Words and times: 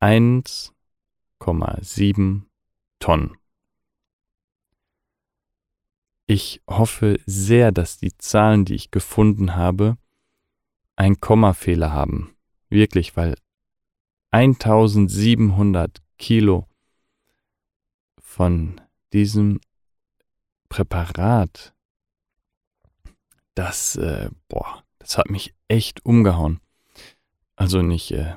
1,7 0.00 2.42
Tonnen. 2.98 3.36
Ich 6.26 6.62
hoffe 6.68 7.18
sehr, 7.26 7.72
dass 7.72 7.98
die 7.98 8.16
Zahlen, 8.16 8.64
die 8.64 8.76
ich 8.76 8.92
gefunden 8.92 9.56
habe, 9.56 9.98
einen 10.94 11.20
Kommafehler 11.20 11.92
haben. 11.92 12.36
Wirklich, 12.68 13.16
weil 13.16 13.34
1700 14.30 16.00
Kilo 16.18 16.68
von 18.20 18.80
diesem 19.12 19.60
Präparat, 20.70 21.74
das, 23.54 23.96
äh, 23.96 24.30
boah, 24.48 24.82
das 24.98 25.18
hat 25.18 25.28
mich 25.28 25.52
echt 25.68 26.04
umgehauen. 26.06 26.60
Also 27.56 27.82
nicht 27.82 28.12
äh, 28.12 28.36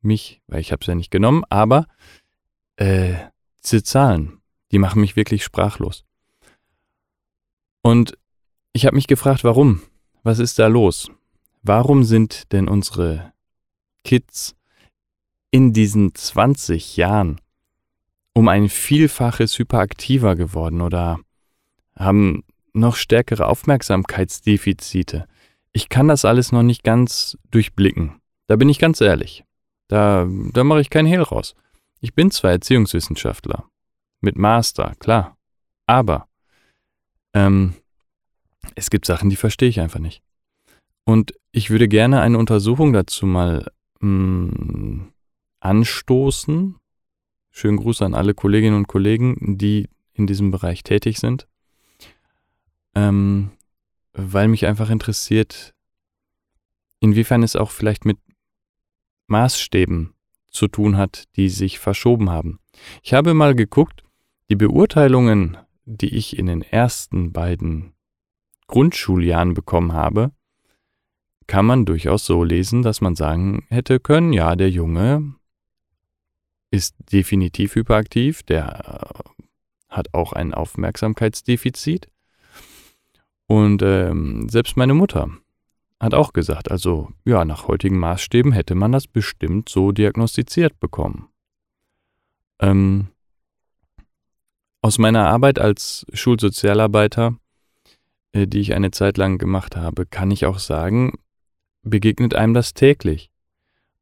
mich, 0.00 0.40
weil 0.46 0.60
ich 0.60 0.72
habe 0.72 0.80
es 0.80 0.86
ja 0.86 0.94
nicht 0.94 1.10
genommen, 1.10 1.44
aber 1.50 1.86
äh, 2.76 3.16
diese 3.62 3.82
Zahlen, 3.82 4.40
die 4.70 4.78
machen 4.78 5.00
mich 5.00 5.16
wirklich 5.16 5.44
sprachlos. 5.44 6.04
Und 7.82 8.16
ich 8.72 8.86
habe 8.86 8.96
mich 8.96 9.06
gefragt, 9.06 9.44
warum? 9.44 9.82
Was 10.22 10.38
ist 10.38 10.58
da 10.58 10.68
los? 10.68 11.10
Warum 11.62 12.04
sind 12.04 12.52
denn 12.52 12.68
unsere 12.68 13.32
Kids 14.04 14.56
in 15.50 15.72
diesen 15.72 16.14
20 16.14 16.96
Jahren 16.96 17.40
um 18.32 18.48
ein 18.48 18.68
Vielfaches 18.68 19.58
hyperaktiver 19.58 20.34
geworden 20.34 20.80
oder 20.80 21.20
haben 21.96 22.44
noch 22.72 22.96
stärkere 22.96 23.46
Aufmerksamkeitsdefizite? 23.46 25.26
Ich 25.72 25.88
kann 25.88 26.08
das 26.08 26.24
alles 26.24 26.52
noch 26.52 26.62
nicht 26.62 26.84
ganz 26.84 27.36
durchblicken. 27.50 28.20
Da 28.46 28.56
bin 28.56 28.68
ich 28.68 28.78
ganz 28.78 29.00
ehrlich. 29.00 29.44
Da, 29.88 30.26
da 30.52 30.64
mache 30.64 30.80
ich 30.80 30.90
keinen 30.90 31.06
Hehl 31.06 31.22
raus. 31.22 31.54
Ich 32.00 32.14
bin 32.14 32.30
zwar 32.30 32.52
Erziehungswissenschaftler. 32.52 33.64
Mit 34.20 34.36
Master, 34.36 34.94
klar. 34.98 35.36
Aber 35.86 36.28
ähm, 37.34 37.74
es 38.74 38.90
gibt 38.90 39.06
Sachen, 39.06 39.30
die 39.30 39.36
verstehe 39.36 39.68
ich 39.68 39.80
einfach 39.80 40.00
nicht. 40.00 40.22
Und 41.04 41.34
ich 41.52 41.70
würde 41.70 41.88
gerne 41.88 42.20
eine 42.20 42.38
Untersuchung 42.38 42.92
dazu 42.92 43.26
mal 43.26 43.70
mh, 44.00 44.08
mm, 44.08 45.12
anstoßen. 45.60 46.76
Schönen 47.50 47.76
Gruß 47.76 48.02
an 48.02 48.14
alle 48.14 48.34
Kolleginnen 48.34 48.76
und 48.76 48.88
Kollegen, 48.88 49.58
die 49.58 49.88
in 50.12 50.26
diesem 50.26 50.50
Bereich 50.50 50.82
tätig 50.82 51.18
sind. 51.18 51.46
Ähm, 52.94 53.50
weil 54.12 54.48
mich 54.48 54.66
einfach 54.66 54.90
interessiert, 54.90 55.74
inwiefern 57.00 57.42
es 57.42 57.56
auch 57.56 57.70
vielleicht 57.70 58.04
mit 58.04 58.18
Maßstäben 59.26 60.14
zu 60.48 60.68
tun 60.68 60.96
hat, 60.96 61.24
die 61.36 61.48
sich 61.48 61.78
verschoben 61.78 62.30
haben. 62.30 62.60
Ich 63.02 63.12
habe 63.14 63.34
mal 63.34 63.54
geguckt, 63.54 64.02
die 64.48 64.56
Beurteilungen 64.56 65.56
die 65.86 66.14
ich 66.14 66.38
in 66.38 66.46
den 66.46 66.62
ersten 66.62 67.32
beiden 67.32 67.94
Grundschuljahren 68.66 69.54
bekommen 69.54 69.92
habe, 69.92 70.32
kann 71.46 71.66
man 71.66 71.84
durchaus 71.84 72.24
so 72.24 72.42
lesen, 72.42 72.82
dass 72.82 73.00
man 73.00 73.16
sagen 73.16 73.66
hätte 73.68 74.00
können, 74.00 74.32
ja, 74.32 74.56
der 74.56 74.70
Junge 74.70 75.34
ist 76.70 76.96
definitiv 77.12 77.74
hyperaktiv, 77.74 78.42
der 78.42 79.12
äh, 79.14 79.44
hat 79.88 80.12
auch 80.14 80.32
ein 80.32 80.54
Aufmerksamkeitsdefizit. 80.54 82.08
Und 83.46 83.82
ähm, 83.82 84.48
selbst 84.48 84.76
meine 84.76 84.94
Mutter 84.94 85.30
hat 86.00 86.14
auch 86.14 86.32
gesagt, 86.32 86.70
also 86.70 87.10
ja, 87.24 87.44
nach 87.44 87.68
heutigen 87.68 87.98
Maßstäben 87.98 88.52
hätte 88.52 88.74
man 88.74 88.92
das 88.92 89.06
bestimmt 89.06 89.68
so 89.68 89.92
diagnostiziert 89.92 90.78
bekommen. 90.80 91.28
Ähm, 92.60 93.08
aus 94.80 94.98
meiner 94.98 95.26
Arbeit 95.28 95.58
als 95.58 96.04
Schulsozialarbeiter, 96.12 97.36
äh, 98.32 98.46
die 98.46 98.60
ich 98.60 98.74
eine 98.74 98.90
Zeit 98.90 99.16
lang 99.16 99.38
gemacht 99.38 99.76
habe, 99.76 100.06
kann 100.06 100.30
ich 100.30 100.46
auch 100.46 100.58
sagen, 100.58 101.18
begegnet 101.82 102.34
einem 102.34 102.54
das 102.54 102.74
täglich. 102.74 103.30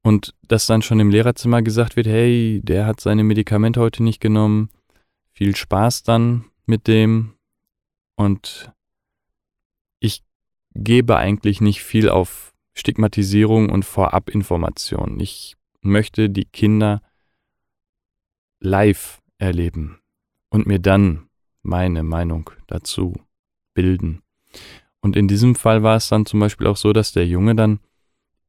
Und 0.02 0.34
dass 0.48 0.66
dann 0.66 0.82
schon 0.82 0.98
im 0.98 1.10
Lehrerzimmer 1.10 1.62
gesagt 1.62 1.94
wird, 1.94 2.08
hey, 2.08 2.60
der 2.64 2.86
hat 2.86 3.00
seine 3.00 3.22
Medikamente 3.22 3.80
heute 3.80 4.02
nicht 4.02 4.20
genommen, 4.20 4.70
viel 5.32 5.54
Spaß 5.54 6.02
dann 6.02 6.46
mit 6.66 6.88
dem. 6.88 7.34
Und 8.16 8.72
gebe 10.74 11.16
eigentlich 11.16 11.60
nicht 11.60 11.82
viel 11.82 12.08
auf 12.08 12.52
Stigmatisierung 12.74 13.68
und 13.68 13.84
Vorabinformation. 13.84 15.20
Ich 15.20 15.56
möchte 15.82 16.30
die 16.30 16.44
Kinder 16.44 17.02
live 18.60 19.20
erleben 19.38 20.00
und 20.50 20.66
mir 20.66 20.78
dann 20.78 21.28
meine 21.62 22.02
Meinung 22.02 22.50
dazu 22.66 23.14
bilden. 23.74 24.22
Und 25.00 25.16
in 25.16 25.28
diesem 25.28 25.54
Fall 25.54 25.82
war 25.82 25.96
es 25.96 26.08
dann 26.08 26.26
zum 26.26 26.40
Beispiel 26.40 26.66
auch 26.66 26.76
so, 26.76 26.92
dass 26.92 27.12
der 27.12 27.26
Junge 27.26 27.54
dann 27.54 27.80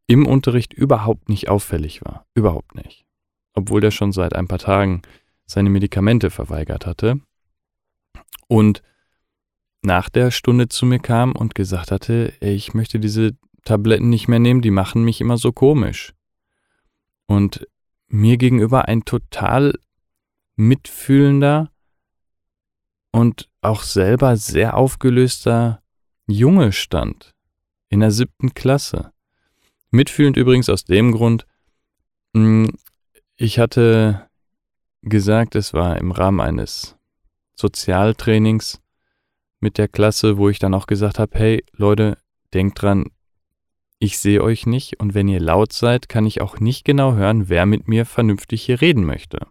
im 0.08 0.28
Unterricht 0.28 0.74
überhaupt 0.74 1.30
nicht 1.30 1.50
auffällig 1.50 2.04
war. 2.04 2.26
Überhaupt 2.36 2.76
nicht. 2.76 3.06
Obwohl 3.54 3.82
der 3.82 3.92
schon 3.92 4.12
seit 4.12 4.36
ein 4.36 4.48
paar 4.48 4.60
Tagen 4.60 5.02
seine 5.46 5.70
Medikamente 5.70 6.30
verweigert 6.30 6.86
hatte. 6.86 7.20
Und 8.48 8.84
nach 9.84 10.10
der 10.10 10.32
Stunde 10.32 10.70
zu 10.70 10.86
mir 10.86 11.00
kam 11.00 11.34
und 11.34 11.56
gesagt 11.56 11.92
hatte, 11.92 12.34
ich 12.40 12.74
möchte 12.74 13.00
diese 13.00 13.36
Tabletten 13.66 14.10
nicht 14.10 14.28
mehr 14.28 14.40
nehmen, 14.40 14.62
die 14.62 14.72
machen 14.72 15.04
mich 15.04 15.22
immer 15.22 15.38
so 15.38 15.52
komisch. 15.52 16.14
Und 17.28 17.68
mir 18.08 18.38
gegenüber 18.38 18.88
ein 18.88 19.06
total 19.06 19.80
mitfühlender 20.56 21.72
und 23.12 23.50
auch 23.62 23.84
selber 23.84 24.38
sehr 24.38 24.78
aufgelöster 24.78 25.82
Junge 26.28 26.72
stand. 26.72 27.34
In 27.90 28.00
der 28.00 28.12
siebten 28.12 28.54
Klasse. 28.54 29.12
Mitfühlend 29.92 30.38
übrigens 30.38 30.70
aus 30.70 30.86
dem 30.86 31.12
Grund, 31.12 31.46
hm, 32.34 32.72
ich 33.36 33.60
hatte 33.60 34.28
gesagt, 35.02 35.56
es 35.56 35.74
war 35.74 35.98
im 35.98 36.12
Rahmen 36.12 36.40
eines 36.40 36.96
Sozialtrainings 37.56 38.83
mit 39.64 39.78
der 39.78 39.88
Klasse, 39.88 40.38
wo 40.38 40.50
ich 40.50 40.60
dann 40.60 40.74
auch 40.74 40.86
gesagt 40.86 41.18
habe, 41.18 41.40
hey 41.40 41.66
Leute, 41.72 42.18
denkt 42.54 42.82
dran, 42.82 43.06
ich 43.98 44.20
sehe 44.20 44.44
euch 44.44 44.68
nicht 44.68 45.00
und 45.00 45.14
wenn 45.14 45.30
ihr 45.30 45.40
laut 45.40 45.72
seid, 45.72 46.10
kann 46.10 46.26
ich 46.26 46.42
auch 46.42 46.60
nicht 46.60 46.84
genau 46.84 47.14
hören, 47.14 47.48
wer 47.48 47.66
mit 47.66 47.88
mir 47.88 48.06
vernünftig 48.06 48.62
hier 48.64 48.82
reden 48.82 49.06
möchte. 49.06 49.48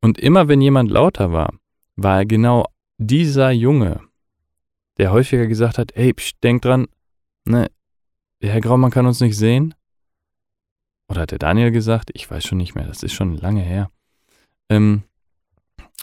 Und 0.00 0.18
immer 0.18 0.48
wenn 0.48 0.60
jemand 0.60 0.90
lauter 0.90 1.32
war, 1.32 1.54
war 1.94 2.18
er 2.18 2.26
genau 2.26 2.66
dieser 2.98 3.52
Junge, 3.52 4.00
der 4.98 5.12
häufiger 5.12 5.46
gesagt 5.46 5.78
hat, 5.78 5.92
ey, 5.94 6.12
psch, 6.12 6.32
denk 6.42 6.62
dran, 6.62 6.88
ne, 7.44 7.70
der 8.42 8.50
Herr 8.52 8.60
Graumann 8.60 8.90
kann 8.90 9.06
uns 9.06 9.20
nicht 9.20 9.36
sehen. 9.36 9.74
Oder 11.08 11.22
hat 11.22 11.30
der 11.30 11.38
Daniel 11.38 11.70
gesagt? 11.70 12.10
Ich 12.14 12.28
weiß 12.28 12.44
schon 12.44 12.58
nicht 12.58 12.74
mehr, 12.74 12.86
das 12.86 13.04
ist 13.04 13.14
schon 13.14 13.36
lange 13.36 13.62
her. 13.62 13.90
Ähm, 14.68 15.04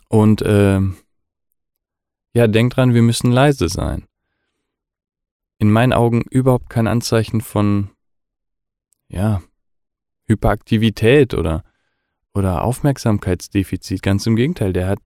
und 0.07 0.42
ähm, 0.45 0.95
ja, 2.36 2.48
denk 2.48 2.74
dran, 2.74 2.94
wir 2.94 3.02
müssen 3.02 3.32
leise 3.32 3.70
sein. 3.70 4.06
In 5.58 5.72
meinen 5.72 5.94
Augen 5.94 6.22
überhaupt 6.30 6.70
kein 6.70 6.86
Anzeichen 6.86 7.40
von, 7.40 7.92
ja, 9.08 9.42
Hyperaktivität 10.28 11.34
oder, 11.34 11.64
oder 12.34 12.66
Aufmerksamkeitsdefizit. 12.66 14.02
Ganz 14.02 14.28
im 14.28 14.36
Gegenteil, 14.36 14.74
der 14.74 14.88
hat, 14.90 15.00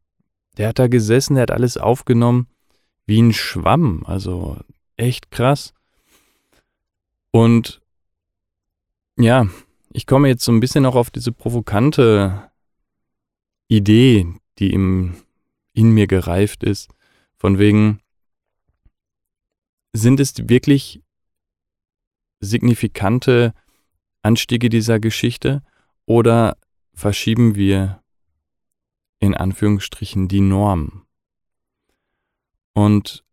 der 0.58 0.70
hat 0.70 0.80
da 0.80 0.88
gesessen, 0.88 1.36
der 1.36 1.44
hat 1.44 1.52
alles 1.52 1.78
aufgenommen 1.78 2.48
wie 3.06 3.22
ein 3.22 3.34
Schwamm. 3.34 4.04
Also 4.08 4.58
echt 4.98 5.30
krass. 5.30 5.76
Und 7.30 7.80
ja, 9.20 9.48
ich 9.94 10.08
komme 10.08 10.30
jetzt 10.30 10.44
so 10.44 10.52
ein 10.52 10.60
bisschen 10.60 10.88
auch 10.88 10.96
auf 10.96 11.12
diese 11.12 11.32
provokante 11.32 12.50
Idee, 13.68 14.26
die 14.58 14.74
im, 14.74 15.14
in 15.74 15.92
mir 15.92 16.08
gereift 16.08 16.64
ist, 16.64 16.90
von 17.40 17.58
wegen, 17.58 18.02
sind 19.94 20.20
es 20.20 20.50
wirklich 20.50 21.02
signifikante 22.42 23.54
Anstiege 24.22 24.70
dieser 24.70 25.00
Geschichte 25.00 25.64
oder 26.06 26.58
verschieben 26.94 27.56
wir 27.56 28.04
in 29.20 29.34
Anführungsstrichen 29.34 30.28
die 30.28 30.42
Norm? 30.42 31.06
Und 32.74 33.24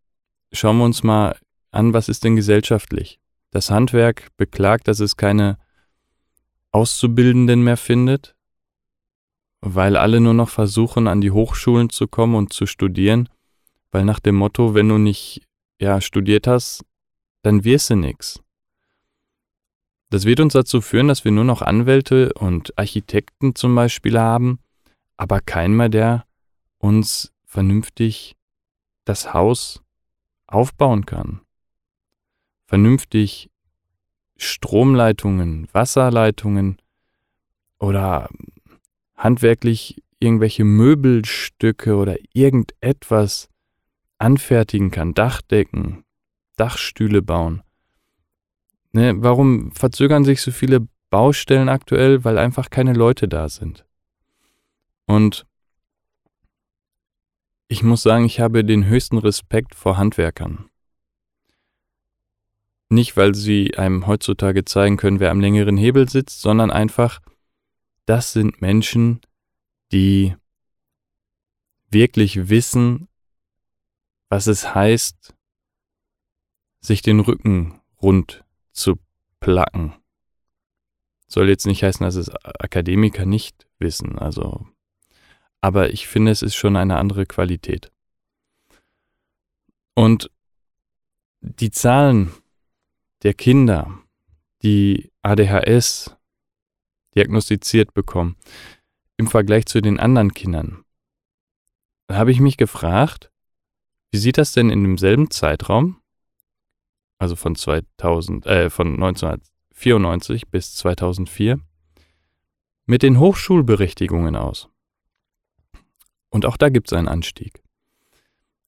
schauen 0.52 0.78
wir 0.78 0.84
uns 0.84 1.02
mal 1.02 1.36
an, 1.72 1.92
was 1.92 2.08
ist 2.08 2.24
denn 2.24 2.36
gesellschaftlich? 2.36 3.20
Das 3.50 3.70
Handwerk 3.70 4.28
beklagt, 4.36 4.88
dass 4.88 5.00
es 5.00 5.16
keine 5.16 5.58
Auszubildenden 6.70 7.62
mehr 7.62 7.76
findet, 7.76 8.36
weil 9.60 9.96
alle 9.96 10.20
nur 10.20 10.34
noch 10.34 10.48
versuchen, 10.48 11.08
an 11.08 11.20
die 11.20 11.30
Hochschulen 11.30 11.90
zu 11.90 12.06
kommen 12.06 12.34
und 12.34 12.52
zu 12.52 12.66
studieren 12.66 13.28
weil 13.96 14.04
nach 14.04 14.20
dem 14.20 14.34
Motto, 14.34 14.74
wenn 14.74 14.90
du 14.90 14.98
nicht 14.98 15.40
ja, 15.80 16.02
studiert 16.02 16.46
hast, 16.46 16.84
dann 17.40 17.64
wirst 17.64 17.88
du 17.88 17.96
nix. 17.96 18.42
Das 20.10 20.26
wird 20.26 20.38
uns 20.40 20.52
dazu 20.52 20.82
führen, 20.82 21.08
dass 21.08 21.24
wir 21.24 21.32
nur 21.32 21.44
noch 21.44 21.62
Anwälte 21.62 22.34
und 22.34 22.78
Architekten 22.78 23.54
zum 23.54 23.74
Beispiel 23.74 24.18
haben, 24.18 24.58
aber 25.16 25.40
keinen 25.40 25.78
mehr, 25.78 25.88
der 25.88 26.26
uns 26.76 27.32
vernünftig 27.46 28.36
das 29.06 29.32
Haus 29.32 29.82
aufbauen 30.46 31.06
kann. 31.06 31.40
Vernünftig 32.66 33.48
Stromleitungen, 34.36 35.68
Wasserleitungen 35.72 36.76
oder 37.78 38.28
handwerklich 39.16 40.02
irgendwelche 40.20 40.64
Möbelstücke 40.64 41.96
oder 41.96 42.18
irgendetwas 42.34 43.48
anfertigen 44.18 44.90
kann, 44.90 45.14
Dachdecken, 45.14 46.04
Dachstühle 46.56 47.22
bauen. 47.22 47.62
Ne, 48.92 49.14
warum 49.18 49.72
verzögern 49.72 50.24
sich 50.24 50.40
so 50.40 50.50
viele 50.50 50.88
Baustellen 51.10 51.68
aktuell? 51.68 52.24
Weil 52.24 52.38
einfach 52.38 52.70
keine 52.70 52.94
Leute 52.94 53.28
da 53.28 53.48
sind. 53.48 53.84
Und 55.06 55.46
ich 57.68 57.82
muss 57.82 58.02
sagen, 58.02 58.24
ich 58.24 58.40
habe 58.40 58.64
den 58.64 58.86
höchsten 58.86 59.18
Respekt 59.18 59.74
vor 59.74 59.96
Handwerkern. 59.96 60.70
Nicht, 62.88 63.16
weil 63.16 63.34
sie 63.34 63.76
einem 63.76 64.06
heutzutage 64.06 64.64
zeigen 64.64 64.96
können, 64.96 65.18
wer 65.18 65.32
am 65.32 65.40
längeren 65.40 65.76
Hebel 65.76 66.08
sitzt, 66.08 66.40
sondern 66.40 66.70
einfach, 66.70 67.20
das 68.04 68.32
sind 68.32 68.62
Menschen, 68.62 69.20
die 69.92 70.36
wirklich 71.90 72.48
wissen, 72.48 73.08
was 74.28 74.46
es 74.46 74.74
heißt, 74.74 75.34
sich 76.80 77.02
den 77.02 77.20
Rücken 77.20 77.80
rund 78.00 78.44
zu 78.72 78.98
placken. 79.40 79.94
Soll 81.28 81.48
jetzt 81.48 81.66
nicht 81.66 81.82
heißen, 81.82 82.04
dass 82.04 82.14
es 82.14 82.30
Akademiker 82.30 83.26
nicht 83.26 83.66
wissen, 83.78 84.18
also, 84.18 84.66
aber 85.60 85.90
ich 85.90 86.06
finde, 86.06 86.30
es 86.30 86.42
ist 86.42 86.54
schon 86.54 86.76
eine 86.76 86.98
andere 86.98 87.26
Qualität. 87.26 87.90
Und 89.94 90.30
die 91.40 91.70
Zahlen 91.70 92.32
der 93.22 93.34
Kinder, 93.34 93.98
die 94.62 95.10
ADHS 95.22 96.16
diagnostiziert 97.14 97.94
bekommen, 97.94 98.36
im 99.16 99.26
Vergleich 99.26 99.66
zu 99.66 99.80
den 99.80 99.98
anderen 99.98 100.34
Kindern, 100.34 100.84
habe 102.10 102.30
ich 102.30 102.40
mich 102.40 102.56
gefragt, 102.56 103.32
wie 104.10 104.18
sieht 104.18 104.38
das 104.38 104.52
denn 104.52 104.70
in 104.70 104.82
demselben 104.82 105.30
Zeitraum, 105.30 106.00
also 107.18 107.36
von 107.36 107.54
2000, 107.54 108.46
äh, 108.46 108.70
von 108.70 108.94
1994 108.94 110.48
bis 110.48 110.74
2004, 110.74 111.60
mit 112.86 113.02
den 113.02 113.18
Hochschulberechtigungen 113.18 114.36
aus? 114.36 114.68
Und 116.30 116.46
auch 116.46 116.56
da 116.56 116.68
gibt 116.68 116.88
es 116.88 116.92
einen 116.92 117.08
Anstieg. 117.08 117.62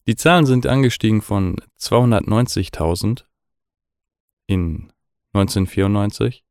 Die 0.06 0.16
Zahlen 0.16 0.46
sind 0.46 0.66
angestiegen 0.66 1.20
von 1.20 1.56
290.000 1.78 3.24
in 4.46 4.92
1994 5.34 6.44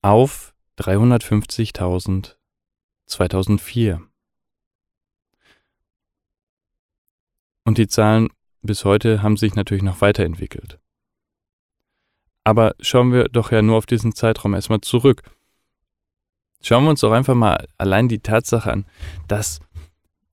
auf 0.00 0.54
350.000 0.78 2.36
2004. 3.06 4.02
Und 7.66 7.78
die 7.78 7.88
Zahlen 7.88 8.28
bis 8.62 8.84
heute 8.84 9.22
haben 9.24 9.36
sich 9.36 9.56
natürlich 9.56 9.82
noch 9.82 10.00
weiterentwickelt. 10.00 10.78
Aber 12.44 12.76
schauen 12.78 13.12
wir 13.12 13.24
doch 13.24 13.50
ja 13.50 13.60
nur 13.60 13.76
auf 13.76 13.86
diesen 13.86 14.14
Zeitraum 14.14 14.54
erstmal 14.54 14.80
zurück. 14.82 15.22
Schauen 16.62 16.84
wir 16.84 16.90
uns 16.90 17.00
doch 17.00 17.10
einfach 17.10 17.34
mal 17.34 17.66
allein 17.76 18.08
die 18.08 18.20
Tatsache 18.20 18.72
an, 18.72 18.86
dass 19.26 19.58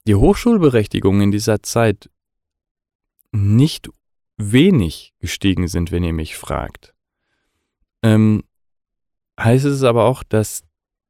die 0.05 0.13
Hochschulberechtigungen 0.13 1.23
in 1.23 1.31
dieser 1.31 1.63
Zeit 1.63 2.11
nicht 3.31 3.89
wenig 4.37 5.15
gestiegen 5.17 5.67
sind, 5.67 5.91
wenn 5.91 6.03
ihr 6.03 6.13
mich 6.13 6.37
fragt. 6.37 6.93
Ähm, 8.03 8.43
heißt 9.39 9.65
es 9.65 9.81
aber 9.81 10.05
auch, 10.05 10.21
dass 10.21 10.63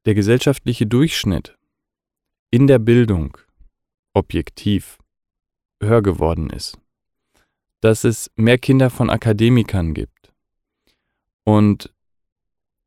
der 0.06 0.14
gesellschaftliche 0.14 0.86
Durchschnitt 0.86 1.58
in 2.50 2.66
der 2.66 2.78
Bildung 2.78 3.36
objektiv 4.14 4.96
höher 5.84 6.02
geworden 6.02 6.50
ist. 6.50 6.78
Dass 7.80 8.04
es 8.04 8.30
mehr 8.36 8.58
Kinder 8.58 8.90
von 8.90 9.10
Akademikern 9.10 9.94
gibt. 9.94 10.32
Und 11.44 11.92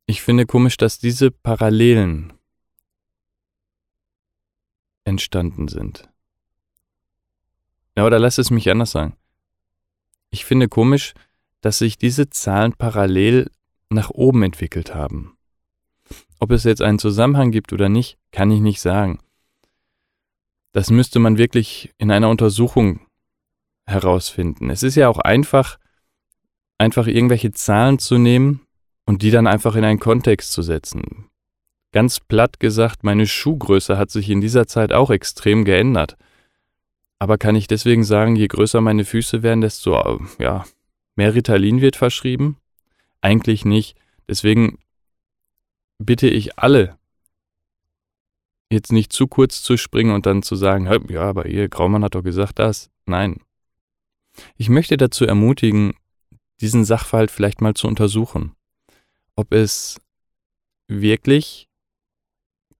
ich 0.05 0.21
finde 0.21 0.45
komisch, 0.45 0.77
dass 0.77 0.99
diese 0.99 1.31
Parallelen 1.31 2.33
entstanden 5.03 5.67
sind. 5.67 6.09
Ja, 7.95 8.05
oder 8.05 8.19
lass 8.19 8.37
es 8.37 8.51
mich 8.51 8.69
anders 8.69 8.91
sagen. 8.91 9.15
Ich 10.29 10.45
finde 10.45 10.67
komisch, 10.67 11.13
dass 11.61 11.79
sich 11.79 11.97
diese 11.97 12.29
Zahlen 12.29 12.73
parallel 12.73 13.49
nach 13.89 14.09
oben 14.09 14.43
entwickelt 14.43 14.93
haben. 14.93 15.37
Ob 16.39 16.51
es 16.51 16.63
jetzt 16.63 16.81
einen 16.81 16.99
Zusammenhang 16.99 17.51
gibt 17.51 17.73
oder 17.73 17.89
nicht, 17.89 18.17
kann 18.31 18.51
ich 18.51 18.59
nicht 18.59 18.81
sagen. 18.81 19.19
Das 20.73 20.91
müsste 20.91 21.19
man 21.19 21.37
wirklich 21.37 21.93
in 21.97 22.11
einer 22.11 22.29
Untersuchung 22.29 22.99
herausfinden. 23.85 24.69
Es 24.69 24.83
ist 24.83 24.95
ja 24.95 25.07
auch 25.09 25.19
einfach, 25.19 25.77
einfach 26.77 27.07
irgendwelche 27.07 27.51
Zahlen 27.51 27.99
zu 27.99 28.17
nehmen 28.17 28.61
und 29.05 29.21
die 29.21 29.31
dann 29.31 29.47
einfach 29.47 29.75
in 29.75 29.85
einen 29.85 29.99
Kontext 29.99 30.51
zu 30.51 30.61
setzen. 30.61 31.29
Ganz 31.93 32.19
platt 32.19 32.59
gesagt, 32.59 33.03
meine 33.03 33.25
Schuhgröße 33.25 33.97
hat 33.97 34.11
sich 34.11 34.29
in 34.29 34.41
dieser 34.41 34.67
Zeit 34.67 34.91
auch 34.91 35.09
extrem 35.09 35.63
geändert. 35.63 36.17
Aber 37.17 37.37
kann 37.37 37.55
ich 37.55 37.67
deswegen 37.67 38.03
sagen, 38.03 38.35
je 38.35 38.47
größer 38.47 38.81
meine 38.81 39.05
Füße 39.05 39.41
werden, 39.41 39.61
desto 39.61 40.19
ja, 40.37 40.65
mehr 41.15 41.33
Ritalin 41.33 41.81
wird 41.81 41.95
verschrieben? 41.95 42.57
Eigentlich 43.21 43.65
nicht. 43.65 43.97
Deswegen 44.27 44.77
bitte 45.97 46.27
ich 46.27 46.59
alle, 46.59 46.96
jetzt 48.69 48.91
nicht 48.91 49.13
zu 49.13 49.27
kurz 49.27 49.63
zu 49.63 49.77
springen 49.77 50.13
und 50.13 50.25
dann 50.25 50.43
zu 50.43 50.55
sagen, 50.55 50.87
ja, 51.09 51.21
aber 51.21 51.45
ihr 51.45 51.69
Graumann 51.69 52.03
hat 52.03 52.15
doch 52.15 52.23
gesagt 52.23 52.59
das. 52.59 52.89
Nein. 53.05 53.37
Ich 54.55 54.69
möchte 54.69 54.97
dazu 54.97 55.25
ermutigen, 55.25 55.93
diesen 56.59 56.85
Sachverhalt 56.85 57.31
vielleicht 57.31 57.61
mal 57.61 57.73
zu 57.73 57.87
untersuchen, 57.87 58.53
ob 59.35 59.53
es 59.53 59.99
wirklich 60.87 61.67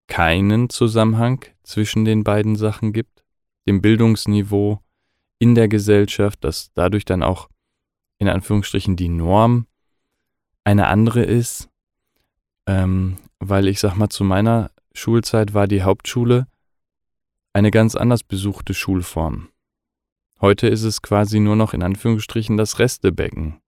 keinen 0.08 0.70
Zusammenhang 0.70 1.44
zwischen 1.63 2.06
den 2.06 2.24
beiden 2.24 2.56
Sachen 2.56 2.94
gibt, 2.94 3.24
dem 3.67 3.82
Bildungsniveau 3.82 4.79
in 5.39 5.56
der 5.56 5.67
Gesellschaft, 5.67 6.44
dass 6.44 6.72
dadurch 6.74 7.06
dann 7.06 7.24
auch 7.24 7.50
in 8.17 8.29
Anführungsstrichen 8.29 8.96
die 8.96 9.10
Norm 9.10 9.67
eine 10.63 10.88
andere 10.88 11.24
ist, 11.24 11.70
ähm, 12.65 13.17
weil 13.39 13.67
ich 13.67 13.79
sag 13.79 13.96
mal, 13.96 14.10
zu 14.10 14.24
meiner 14.24 14.72
Schulzeit 14.98 15.54
war 15.54 15.68
die 15.68 15.84
Hauptschule 15.84 16.48
eine 17.54 17.70
ganz 17.70 17.96
anders 17.96 18.24
besuchte 18.24 18.74
Schulform. 18.74 19.50
Heute 20.42 20.68
ist 20.68 20.84
es 20.84 21.04
quasi 21.04 21.39
nur 21.39 21.56
noch 21.56 21.75
in 21.75 21.84
Anführungsstrichen 21.84 22.58
das 22.58 22.80
Restebecken, 22.80 23.62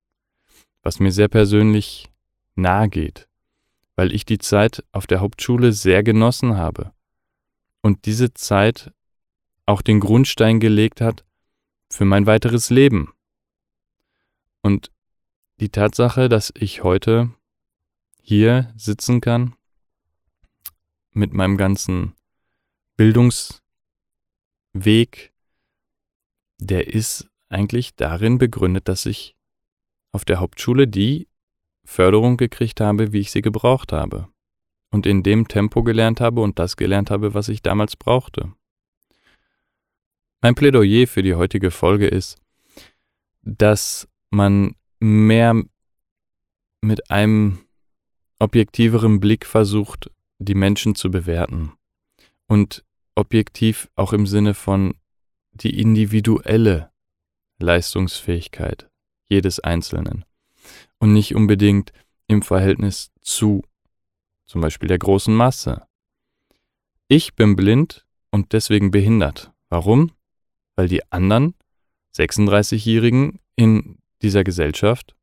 was 0.81 1.00
mir 1.00 1.12
sehr 1.12 1.27
persönlich 1.27 2.09
nahe 2.55 2.89
geht, 2.89 3.27
weil 3.95 4.12
ich 4.12 4.25
die 4.25 4.39
Zeit 4.39 4.83
auf 4.91 5.05
der 5.05 5.19
Hauptschule 5.19 5.71
sehr 5.71 6.03
genossen 6.03 6.57
habe 6.57 6.93
und 7.81 8.05
diese 8.05 8.33
Zeit 8.33 8.91
auch 9.67 9.83
den 9.83 10.00
Grundstein 10.00 10.59
gelegt 10.59 11.00
hat 11.00 11.25
für 11.91 12.05
mein 12.05 12.25
weiteres 12.25 12.71
Leben. 12.71 13.13
Und 14.62 14.91
die 15.59 15.69
Tatsache, 15.69 16.27
dass 16.27 16.51
ich 16.55 16.83
heute 16.83 17.29
hier 18.19 18.74
sitzen 18.75 19.21
kann 19.21 19.53
mit 21.19 21.33
meinem 21.33 21.57
ganzen 21.57 22.15
Bildungsweg, 22.97 23.61
der 26.57 26.88
ist 26.93 27.29
eigentlich 27.49 27.95
darin 27.95 28.38
begründet, 28.38 28.88
dass 28.88 29.05
ich 29.05 29.35
auf 30.11 30.25
der 30.25 30.39
Hauptschule 30.39 30.88
die 30.88 31.27
Förderung 31.83 32.38
gekriegt 32.38 32.81
habe, 32.81 33.13
wie 33.13 33.19
ich 33.19 33.31
sie 33.31 33.41
gebraucht 33.41 33.91
habe. 33.91 34.27
Und 34.91 35.05
in 35.05 35.21
dem 35.21 35.47
Tempo 35.47 35.83
gelernt 35.83 36.19
habe 36.19 36.41
und 36.41 36.57
das 36.57 36.75
gelernt 36.75 37.11
habe, 37.11 37.33
was 37.33 37.49
ich 37.49 37.61
damals 37.61 37.95
brauchte. 37.95 38.53
Mein 40.41 40.55
Plädoyer 40.55 41.05
für 41.05 41.21
die 41.21 41.35
heutige 41.35 41.69
Folge 41.69 42.07
ist, 42.07 42.41
dass 43.41 44.07
man 44.29 44.75
mehr 44.99 45.61
mit 46.81 47.11
einem 47.11 47.59
objektiveren 48.39 49.19
Blick 49.19 49.45
versucht, 49.45 50.09
die 50.39 50.55
Menschen 50.55 50.96
zu 50.96 51.12
bewerten. 51.12 51.74
Und 52.48 52.84
objektiv 53.15 53.89
auch 53.96 54.13
im 54.13 54.25
Sinne 54.25 54.53
von 54.53 54.96
die 55.51 55.79
individuelle 55.79 56.91
Leistungsfähigkeit 57.60 58.89
jedes 59.27 59.60
Einzelnen 59.60 60.25
und 61.00 61.13
nicht 61.13 61.36
unbedingt 61.36 61.91
im 62.27 62.41
Verhältnis 62.41 63.12
zu 63.22 63.63
zum 64.46 64.62
Beispiel 64.62 64.88
der 64.88 64.98
großen 64.98 65.36
Masse. 65.36 65.86
Ich 67.08 67.36
bin 67.36 67.55
blind 67.55 68.08
und 68.31 68.53
deswegen 68.53 68.89
behindert. 68.89 69.51
Warum? 69.69 70.12
Weil 70.75 70.88
die 70.88 71.12
anderen 71.12 71.53
36-Jährigen 72.15 73.39
in 73.55 74.00
dieser 74.22 74.43
Gesellschaft 74.43 75.15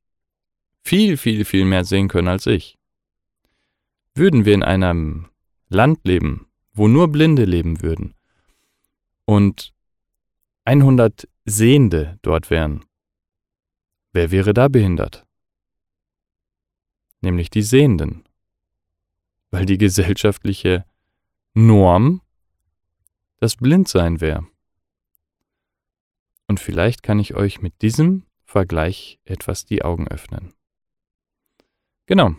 viel, 0.85 1.17
viel, 1.17 1.45
viel 1.45 1.65
mehr 1.65 1.85
sehen 1.85 2.09
können 2.09 2.29
als 2.29 2.47
ich. 2.47 2.79
Würden 4.17 4.47
wir 4.47 4.55
in 4.55 4.63
einem 4.63 5.29
Land 5.69 6.07
leben, 6.07 6.49
wo 6.73 6.89
nur 6.89 7.09
Blinde 7.09 7.45
leben 7.45 7.83
würden 7.83 8.15
und 9.27 9.75
100 10.65 11.29
Sehende 11.45 12.19
dort 12.23 12.49
wären, 12.49 12.87
wer 14.15 14.31
wäre 14.31 14.55
da 14.55 14.69
behindert? 14.69 15.27
Nämlich 17.21 17.51
die 17.51 17.61
Sehenden, 17.61 18.27
weil 19.51 19.67
die 19.67 19.77
gesellschaftliche 19.77 20.87
Norm 21.53 22.23
das 23.37 23.57
Blindsein 23.57 24.23
wäre. 24.23 24.47
Und 26.49 26.59
vielleicht 26.59 27.03
kann 27.03 27.19
ich 27.19 27.35
euch 27.35 27.61
mit 27.61 27.83
diesem 27.83 28.25
Vergleich 28.45 29.21
etwas 29.27 29.67
die 29.67 29.83
Augen 29.83 30.09
öffnen. 30.09 30.55
Genau. 32.07 32.35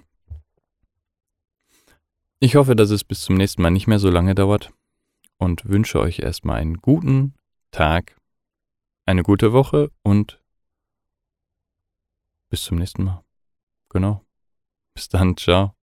Ich 2.39 2.55
hoffe, 2.55 2.75
dass 2.75 2.91
es 2.91 3.03
bis 3.03 3.21
zum 3.21 3.35
nächsten 3.35 3.63
Mal 3.63 3.71
nicht 3.71 3.87
mehr 3.87 3.97
so 3.97 4.11
lange 4.11 4.35
dauert 4.35 4.71
und 5.37 5.65
wünsche 5.65 5.99
euch 5.99 6.19
erstmal 6.19 6.59
einen 6.59 6.77
guten 6.77 7.33
Tag, 7.71 8.15
eine 9.07 9.23
gute 9.23 9.53
Woche 9.53 9.91
und 10.03 10.39
bis 12.49 12.63
zum 12.63 12.77
nächsten 12.77 13.05
Mal. 13.05 13.23
Genau. 13.89 14.23
Bis 14.93 15.09
dann, 15.09 15.35
ciao. 15.35 15.76